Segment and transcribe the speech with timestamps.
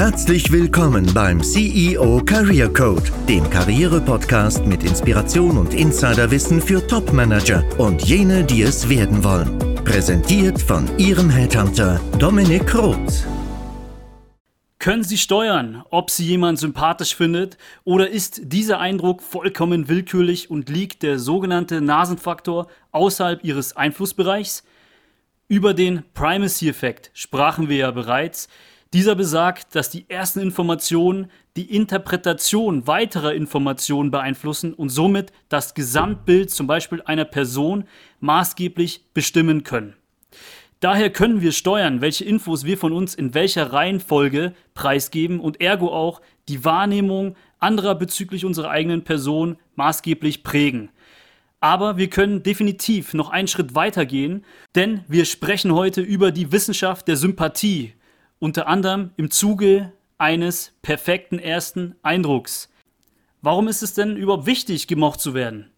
[0.00, 8.02] Herzlich willkommen beim CEO Career Code, dem Karriere-Podcast mit Inspiration und Insiderwissen für Top-Manager und
[8.02, 9.58] jene, die es werden wollen.
[9.84, 13.26] Präsentiert von Ihrem Headhunter Dominik Roth.
[14.78, 20.70] Können Sie steuern, ob Sie jemand sympathisch findet oder ist dieser Eindruck vollkommen willkürlich und
[20.70, 24.64] liegt der sogenannte Nasenfaktor außerhalb Ihres Einflussbereichs?
[25.50, 28.48] Über den Primacy-Effekt sprachen wir ja bereits.
[28.92, 36.52] Dieser besagt, dass die ersten Informationen die Interpretation weiterer Informationen beeinflussen und somit das Gesamtbild
[36.52, 37.82] zum Beispiel einer Person
[38.20, 39.96] maßgeblich bestimmen können.
[40.78, 45.88] Daher können wir steuern, welche Infos wir von uns in welcher Reihenfolge preisgeben und ergo
[45.88, 50.90] auch die Wahrnehmung anderer bezüglich unserer eigenen Person maßgeblich prägen.
[51.60, 56.52] Aber wir können definitiv noch einen Schritt weiter gehen, denn wir sprechen heute über die
[56.52, 57.92] Wissenschaft der Sympathie
[58.38, 62.70] unter anderem im Zuge eines perfekten ersten Eindrucks.
[63.42, 65.70] Warum ist es denn überhaupt wichtig, gemocht zu werden?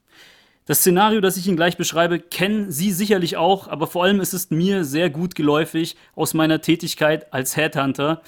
[0.64, 4.32] Das Szenario, das ich Ihnen gleich beschreibe, kennen Sie sicherlich auch, aber vor allem ist
[4.32, 8.22] es mir sehr gut geläufig aus meiner Tätigkeit als Headhunter.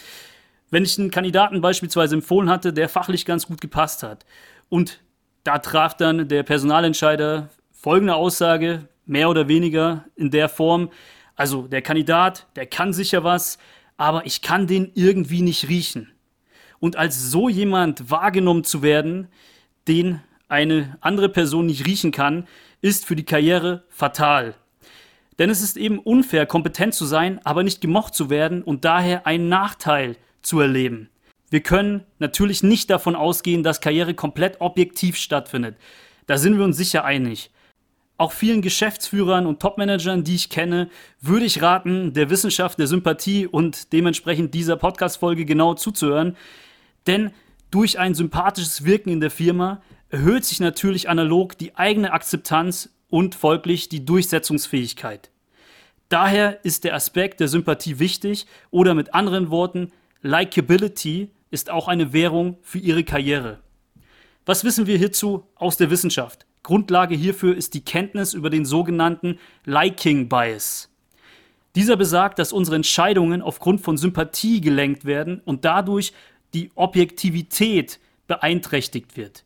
[0.70, 4.27] Wenn ich einen Kandidaten beispielsweise empfohlen hatte, der fachlich ganz gut gepasst hat
[4.68, 5.00] und
[5.44, 10.90] da traf dann der Personalentscheider folgende Aussage, mehr oder weniger in der Form,
[11.36, 13.58] also der Kandidat, der kann sicher was,
[13.96, 16.10] aber ich kann den irgendwie nicht riechen.
[16.80, 19.28] Und als so jemand wahrgenommen zu werden,
[19.86, 22.46] den eine andere Person nicht riechen kann,
[22.80, 24.54] ist für die Karriere fatal.
[25.38, 29.26] Denn es ist eben unfair, kompetent zu sein, aber nicht gemocht zu werden und daher
[29.26, 31.10] einen Nachteil zu erleben.
[31.55, 35.77] Wir können natürlich nicht davon ausgehen, dass Karriere komplett objektiv stattfindet.
[36.27, 37.52] Da sind wir uns sicher einig.
[38.16, 43.46] Auch vielen Geschäftsführern und Topmanagern, die ich kenne, würde ich raten, der Wissenschaft der Sympathie
[43.46, 46.36] und dementsprechend dieser Podcast-Folge genau zuzuhören.
[47.06, 47.30] Denn
[47.70, 53.36] durch ein sympathisches Wirken in der Firma erhöht sich natürlich analog die eigene Akzeptanz und
[53.36, 55.30] folglich die Durchsetzungsfähigkeit.
[56.08, 59.92] Daher ist der Aspekt der Sympathie wichtig oder mit anderen Worten,
[60.23, 63.60] Likability ist auch eine Währung für Ihre Karriere.
[64.44, 66.46] Was wissen wir hierzu aus der Wissenschaft?
[66.64, 70.90] Grundlage hierfür ist die Kenntnis über den sogenannten Liking Bias.
[71.76, 76.12] Dieser besagt, dass unsere Entscheidungen aufgrund von Sympathie gelenkt werden und dadurch
[76.54, 79.44] die Objektivität beeinträchtigt wird.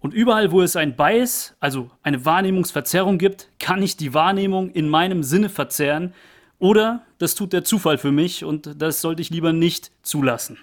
[0.00, 4.88] Und überall, wo es ein Bias, also eine Wahrnehmungsverzerrung gibt, kann ich die Wahrnehmung in
[4.88, 6.14] meinem Sinne verzerren
[6.58, 10.58] oder das tut der Zufall für mich und das sollte ich lieber nicht zulassen.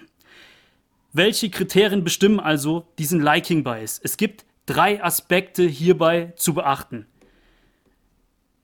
[1.16, 4.00] Welche Kriterien bestimmen also diesen Liking Bias?
[4.02, 7.06] Es gibt drei Aspekte hierbei zu beachten.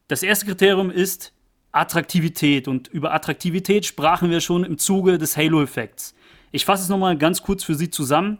[0.08, 1.32] Das erste Kriterium ist
[1.70, 6.12] Attraktivität und über Attraktivität sprachen wir schon im Zuge des Halo-Effekts.
[6.50, 8.38] Ich fasse es nochmal ganz kurz für Sie zusammen.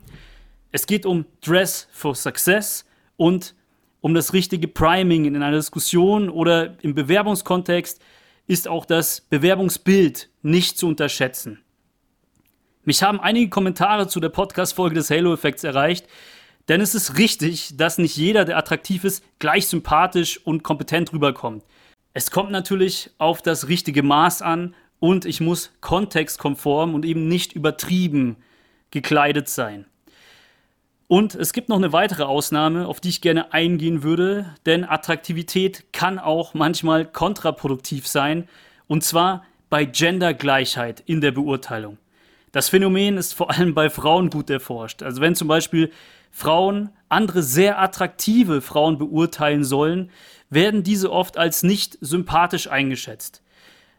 [0.73, 2.85] Es geht um Dress for Success
[3.17, 3.55] und
[4.01, 8.03] um das richtige Priming in einer Diskussion oder im Bewerbungskontext
[8.49, 11.61] ist auch das Bewerbungsbild nicht zu unterschätzen.
[12.85, 16.07] Mich haben einige Kommentare zu der Podcast-Folge des Halo-Effekts erreicht,
[16.69, 21.63] denn es ist richtig, dass nicht jeder, der attraktiv ist, gleich sympathisch und kompetent rüberkommt.
[22.15, 27.53] Es kommt natürlich auf das richtige Maß an und ich muss kontextkonform und eben nicht
[27.53, 28.37] übertrieben
[28.91, 29.85] gekleidet sein.
[31.07, 35.93] Und es gibt noch eine weitere Ausnahme, auf die ich gerne eingehen würde, denn Attraktivität
[35.93, 38.49] kann auch manchmal kontraproduktiv sein,
[38.87, 41.99] und zwar bei Gendergleichheit in der Beurteilung.
[42.53, 45.03] Das Phänomen ist vor allem bei Frauen gut erforscht.
[45.03, 45.93] Also wenn zum Beispiel
[46.31, 50.11] Frauen andere sehr attraktive Frauen beurteilen sollen,
[50.49, 53.43] werden diese oft als nicht sympathisch eingeschätzt.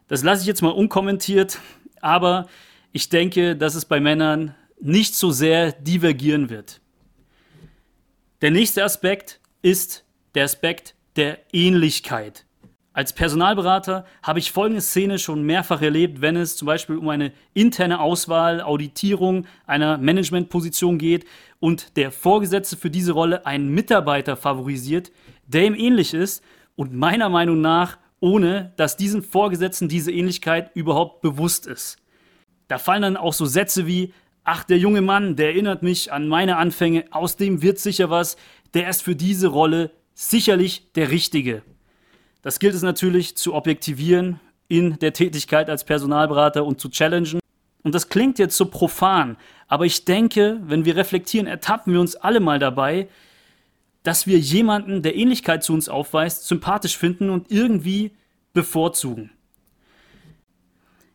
[0.08, 1.58] Das lasse ich jetzt mal unkommentiert,
[2.00, 2.46] aber
[2.92, 6.80] ich denke, dass es bei Männern nicht so sehr divergieren wird.
[8.42, 12.44] Der nächste Aspekt ist der Aspekt der Ähnlichkeit.
[12.94, 17.32] Als Personalberater habe ich folgende Szene schon mehrfach erlebt, wenn es zum Beispiel um eine
[17.54, 21.24] interne Auswahl, Auditierung einer Managementposition geht
[21.58, 25.10] und der Vorgesetzte für diese Rolle einen Mitarbeiter favorisiert,
[25.46, 26.44] der ihm ähnlich ist
[26.76, 31.96] und meiner Meinung nach ohne, dass diesem Vorgesetzten diese Ähnlichkeit überhaupt bewusst ist.
[32.68, 34.12] Da fallen dann auch so Sätze wie,
[34.44, 38.36] ach, der junge Mann, der erinnert mich an meine Anfänge, aus dem wird sicher was,
[38.74, 41.62] der ist für diese Rolle sicherlich der Richtige.
[42.42, 47.40] Das gilt es natürlich zu objektivieren in der Tätigkeit als Personalberater und zu challengen.
[47.84, 49.36] Und das klingt jetzt so profan,
[49.68, 53.08] aber ich denke, wenn wir reflektieren, ertappen wir uns alle mal dabei,
[54.02, 58.12] dass wir jemanden, der Ähnlichkeit zu uns aufweist, sympathisch finden und irgendwie
[58.52, 59.30] bevorzugen.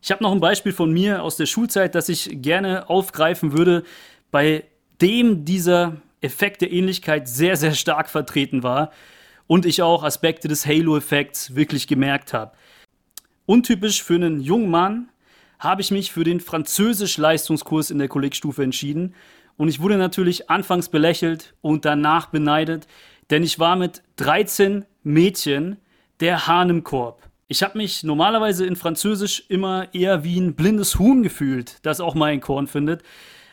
[0.01, 3.83] Ich habe noch ein Beispiel von mir aus der Schulzeit, das ich gerne aufgreifen würde,
[4.31, 4.63] bei
[5.01, 8.91] dem dieser Effekt der Ähnlichkeit sehr, sehr stark vertreten war
[9.47, 12.51] und ich auch Aspekte des Halo-Effekts wirklich gemerkt habe.
[13.45, 15.09] Untypisch für einen jungen Mann
[15.59, 19.15] habe ich mich für den Französisch-Leistungskurs in der Kollegstufe entschieden
[19.55, 22.87] und ich wurde natürlich anfangs belächelt und danach beneidet,
[23.29, 25.77] denn ich war mit 13 Mädchen
[26.19, 27.27] der Hahn im Korb.
[27.47, 32.13] Ich habe mich normalerweise in Französisch immer eher wie ein blindes Huhn gefühlt, das auch
[32.13, 33.03] mal ein Korn findet.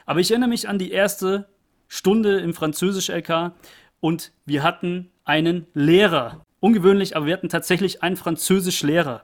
[0.04, 1.48] Aber ich erinnere mich an die erste
[1.88, 3.52] Stunde im Französisch-LK
[4.00, 6.44] und wir hatten einen Lehrer.
[6.60, 9.22] Ungewöhnlich, aber wir hatten tatsächlich einen Französisch-Lehrer.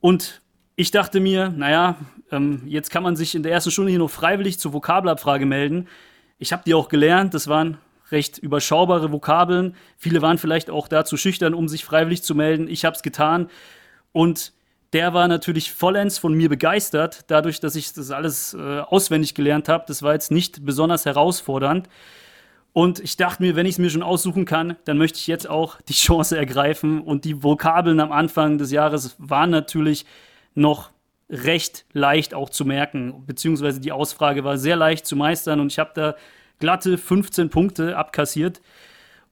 [0.00, 0.42] Und
[0.76, 1.96] ich dachte mir, naja,
[2.30, 5.88] ähm, jetzt kann man sich in der ersten Stunde hier noch freiwillig zur Vokabelabfrage melden.
[6.38, 7.78] Ich habe die auch gelernt, das waren
[8.10, 9.76] recht überschaubare Vokabeln.
[9.96, 12.68] Viele waren vielleicht auch dazu schüchtern, um sich freiwillig zu melden.
[12.68, 13.48] Ich habe es getan
[14.12, 14.52] und
[14.92, 19.68] der war natürlich vollends von mir begeistert, dadurch, dass ich das alles äh, auswendig gelernt
[19.68, 19.84] habe.
[19.88, 21.88] Das war jetzt nicht besonders herausfordernd.
[22.72, 25.48] Und ich dachte mir, wenn ich es mir schon aussuchen kann, dann möchte ich jetzt
[25.48, 27.02] auch die Chance ergreifen.
[27.02, 30.06] Und die Vokabeln am Anfang des Jahres waren natürlich
[30.54, 30.90] noch
[31.28, 35.78] recht leicht auch zu merken, beziehungsweise die Ausfrage war sehr leicht zu meistern und ich
[35.78, 36.14] habe da
[36.58, 38.60] glatte 15 Punkte abkassiert.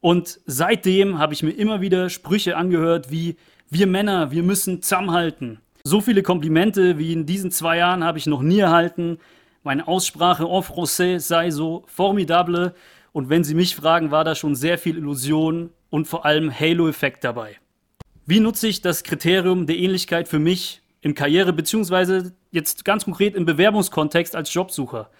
[0.01, 3.37] Und seitdem habe ich mir immer wieder Sprüche angehört wie
[3.69, 5.61] wir Männer, wir müssen zusammenhalten.
[5.85, 9.19] So viele Komplimente wie in diesen zwei Jahren habe ich noch nie erhalten.
[9.63, 12.75] Meine Aussprache en français sei so formidable.
[13.13, 17.25] Und wenn Sie mich fragen, war da schon sehr viel Illusion und vor allem Halo-Effekt
[17.25, 17.57] dabei.
[18.27, 22.31] Wie nutze ich das Kriterium der Ähnlichkeit für mich im Karriere- bzw.
[22.53, 25.11] jetzt ganz konkret im Bewerbungskontext als Jobsucher?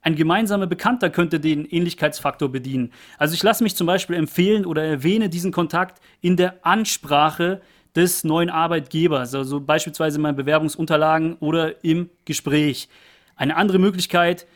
[0.00, 2.92] Ein gemeinsamer Bekannter könnte den Ähnlichkeitsfaktor bedienen.
[3.18, 7.60] Also ich lasse mich zum Beispiel empfehlen oder erwähne diesen Kontakt in der Ansprache
[7.94, 12.88] des neuen Arbeitgebers, also beispielsweise in meinen Bewerbungsunterlagen oder im Gespräch.
[13.36, 14.46] Eine andere Möglichkeit,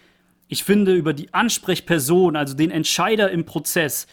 [0.51, 4.07] ich finde über die Ansprechperson, also den Entscheider im Prozess,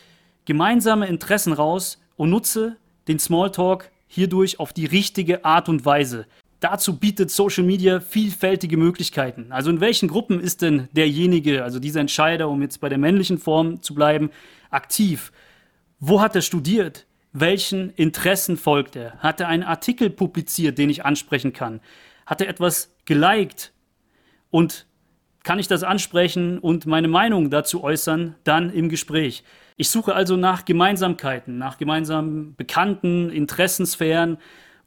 [0.46, 2.78] gemeinsame Interessen raus und nutze
[3.10, 6.26] den Smalltalk hierdurch auf die richtige Art und Weise.
[6.62, 9.52] Dazu bietet Social Media vielfältige Möglichkeiten.
[9.52, 13.38] Also in welchen Gruppen ist denn derjenige, also dieser Entscheider, um jetzt bei der männlichen
[13.38, 14.32] Form zu bleiben,
[14.70, 15.34] aktiv?
[16.00, 17.08] Wo hat er studiert?
[17.40, 19.18] welchen Interessen folgt er?
[19.20, 21.82] Hat er einen Artikel publiziert, den ich ansprechen kann?
[22.26, 23.74] Hat er etwas geliked?
[24.50, 24.86] Und
[25.48, 29.46] kann ich das ansprechen und meine Meinung dazu äußern, dann im Gespräch.
[29.78, 34.40] Ich suche also nach Gemeinsamkeiten, nach gemeinsamen Bekannten, Interessensphären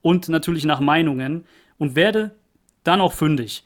[0.03, 1.47] und natürlich nach Meinungen
[1.79, 2.33] und werde
[2.85, 3.65] dann auch fündig.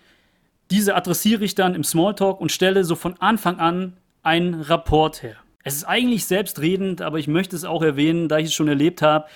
[0.70, 5.35] Diese adressiere ich dann im Smalltalk und stelle so von Anfang an einen Rapport her.
[5.64, 9.02] Es ist eigentlich selbstredend, aber ich möchte es auch erwähnen, da ich es schon erlebt
[9.02, 9.26] habe.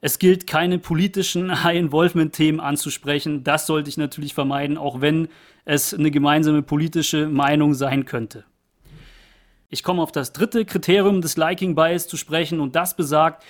[0.00, 3.44] Es gilt, keine politischen High-Involvement-Themen anzusprechen.
[3.44, 5.28] Das sollte ich natürlich vermeiden, auch wenn
[5.64, 8.44] es eine gemeinsame politische Meinung sein könnte.
[9.68, 13.44] Ich komme auf das dritte Kriterium des Liking Bias zu sprechen und das besagt,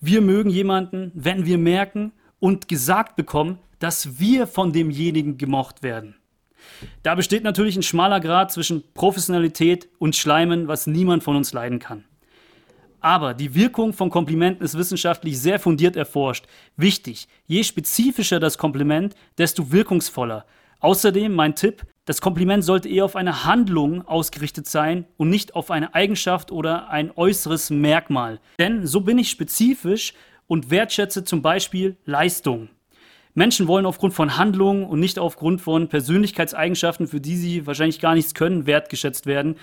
[0.00, 6.16] wir mögen jemanden, wenn wir merken und gesagt bekommen, dass wir von demjenigen gemocht werden.
[7.02, 11.78] Da besteht natürlich ein schmaler Grad zwischen Professionalität und Schleimen, was niemand von uns leiden
[11.78, 12.04] kann.
[13.04, 16.46] Aber die Wirkung von Komplimenten ist wissenschaftlich sehr fundiert erforscht.
[16.78, 20.46] Wichtig, je spezifischer das Kompliment, desto wirkungsvoller.
[20.80, 25.70] Außerdem mein Tipp, das Kompliment sollte eher auf eine Handlung ausgerichtet sein und nicht auf
[25.70, 28.40] eine Eigenschaft oder ein äußeres Merkmal.
[28.58, 30.14] Denn so bin ich spezifisch
[30.46, 32.70] und wertschätze zum Beispiel Leistung.
[33.34, 38.14] Menschen wollen aufgrund von Handlungen und nicht aufgrund von Persönlichkeitseigenschaften, für die sie wahrscheinlich gar
[38.14, 39.56] nichts können, wertgeschätzt werden.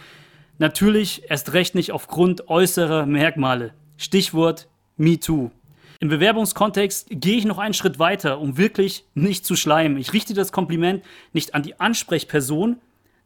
[0.57, 3.73] Natürlich erst recht nicht aufgrund äußerer Merkmale.
[3.97, 4.67] Stichwort
[4.97, 5.51] MeToo.
[5.99, 9.97] Im Bewerbungskontext gehe ich noch einen Schritt weiter, um wirklich nicht zu schleimen.
[9.97, 12.77] Ich richte das Kompliment nicht an die Ansprechperson,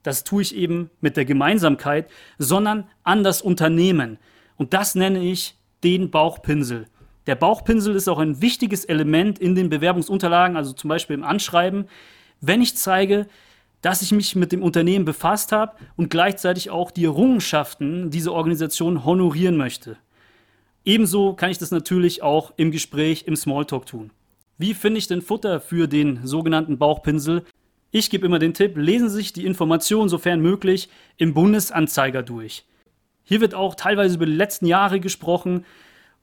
[0.03, 4.19] das tue ich eben mit der Gemeinsamkeit, sondern an das Unternehmen.
[4.55, 6.87] Und das nenne ich den Bauchpinsel.
[7.27, 11.87] Der Bauchpinsel ist auch ein wichtiges Element in den Bewerbungsunterlagen, also zum Beispiel im Anschreiben,
[12.39, 13.27] wenn ich zeige,
[13.85, 19.05] dass ich mich mit dem Unternehmen befasst habe und gleichzeitig auch die Errungenschaften dieser Organisation
[19.05, 19.97] honorieren möchte.
[20.85, 24.09] Ebenso kann ich das natürlich auch im Gespräch, im Smalltalk tun.
[24.57, 27.45] Wie finde ich denn Futter für den sogenannten Bauchpinsel?
[27.91, 32.65] Ich gebe immer den Tipp, lesen Sie sich die Informationen, sofern möglich, im Bundesanzeiger durch.
[33.23, 35.63] Hier wird auch teilweise über die letzten Jahre gesprochen,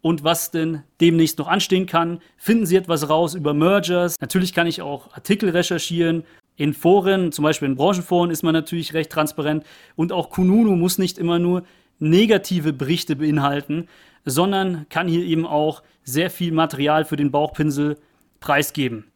[0.02, 2.21] und was denn demnächst noch anstehen kann.
[2.37, 4.21] Finden Sie etwas raus über Mergers.
[4.21, 6.25] Natürlich kann ich auch Artikel recherchieren.
[6.56, 9.64] In Foren, zum Beispiel in Branchenforen, ist man natürlich recht transparent.
[9.97, 11.64] Und auch Kununu muss nicht immer nur
[11.99, 13.88] negative Berichte beinhalten,
[14.25, 17.99] sondern kann hier eben auch sehr viel Material für den Bauchpinsel
[18.40, 19.06] preisgeben.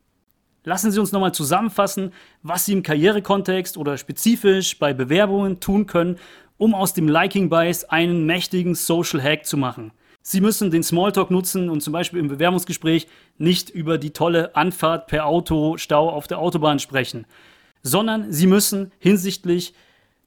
[0.65, 2.13] lassen Sie uns nochmal zusammenfassen,
[2.43, 6.17] was Sie im Karrierekontext oder spezifisch bei Bewerbungen tun können,
[6.59, 9.93] um aus dem Liking Bias einen mächtigen Social Hack zu machen.
[10.29, 13.07] Sie müssen den Smalltalk nutzen und zum Beispiel im Bewerbungsgespräch
[13.39, 17.27] nicht über die tolle Anfahrt per Autostau auf der Autobahn sprechen,
[17.83, 19.73] sondern Sie müssen hinsichtlich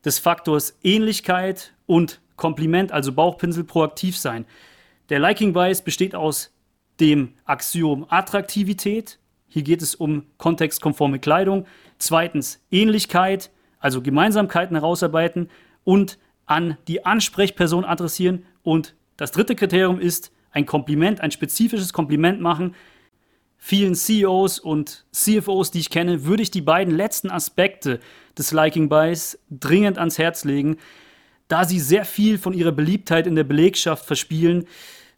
[0.05, 4.45] des Faktors Ähnlichkeit und Kompliment, also Bauchpinsel, proaktiv sein.
[5.09, 6.53] Der Liking Bias besteht aus
[7.01, 9.19] dem Axiom Attraktivität.
[9.49, 11.65] Hier geht es um kontextkonforme Kleidung.
[11.97, 15.49] Zweitens Ähnlichkeit, also Gemeinsamkeiten herausarbeiten
[15.83, 18.45] und an die Ansprechperson adressieren.
[18.63, 22.73] Und das dritte Kriterium ist ein Kompliment, ein spezifisches Kompliment machen.
[23.57, 27.99] Vielen CEOs und CFOs, die ich kenne, würde ich die beiden letzten Aspekte
[28.37, 30.77] des Liking Bias dringend ans Herz legen,
[31.49, 34.65] da sie sehr viel von ihrer Beliebtheit in der Belegschaft verspielen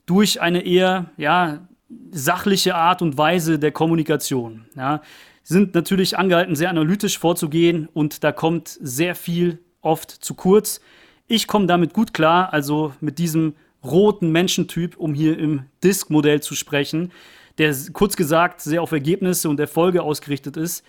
[0.08, 1.68] durch eine eher ja,
[2.10, 4.66] sachliche Art und Weise der Kommunikation.
[4.76, 5.04] Ja.
[5.44, 10.82] Sind natürlich angehalten, sehr analytisch vorzugehen und da kommt sehr viel oft zu kurz.
[11.28, 16.56] Ich komme damit gut klar, also mit diesem roten Menschentyp, um hier im Disk-Modell zu
[16.56, 17.12] sprechen,
[17.58, 20.86] der kurz gesagt sehr auf Ergebnisse und Erfolge ausgerichtet ist.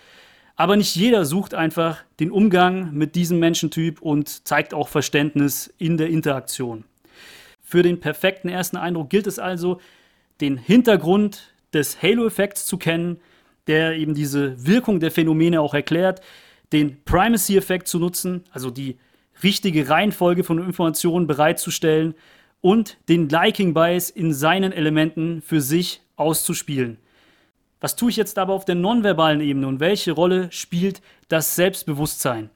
[0.55, 5.97] Aber nicht jeder sucht einfach den Umgang mit diesem Menschentyp und zeigt auch Verständnis in
[5.97, 6.85] der Interaktion.
[7.61, 9.79] Für den perfekten ersten Eindruck gilt es also,
[10.41, 13.19] den Hintergrund des Halo-Effekts zu kennen,
[13.67, 16.21] der eben diese Wirkung der Phänomene auch erklärt,
[16.71, 18.97] den Primacy-Effekt zu nutzen, also die
[19.41, 22.13] richtige Reihenfolge von Informationen bereitzustellen
[22.63, 26.97] und den Liking-Bias in seinen Elementen für sich auszuspielen.
[27.81, 32.49] Was tue ich jetzt aber auf der nonverbalen Ebene und welche Rolle spielt das Selbstbewusstsein?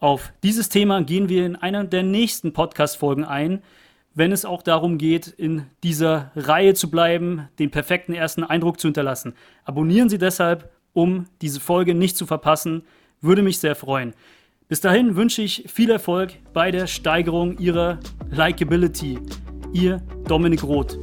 [0.00, 3.62] Auf dieses Thema gehen wir in einer der nächsten Podcast-Folgen ein,
[4.14, 8.88] wenn es auch darum geht, in dieser Reihe zu bleiben, den perfekten ersten Eindruck zu
[8.88, 9.34] hinterlassen.
[9.64, 12.82] Abonnieren Sie deshalb, um diese Folge nicht zu verpassen.
[13.20, 14.14] Würde mich sehr freuen.
[14.68, 19.16] Bis dahin wünsche ich viel Erfolg bei der Steigerung Ihrer Likability.
[19.72, 20.98] Ihr Dominik Roth.